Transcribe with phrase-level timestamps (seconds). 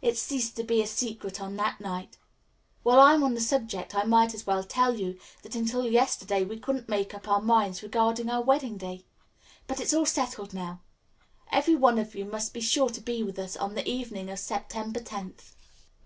[0.00, 2.16] "It ceased to be a secret on that night.
[2.84, 4.70] While I am on the subject I might as well add
[5.42, 9.04] that until yesterday we couldn't make up our minds regarding our wedding day.
[9.66, 10.80] But it's all settled now.
[11.52, 14.38] Every one of you must be sure to be with us on the evening of
[14.38, 15.54] September tenth."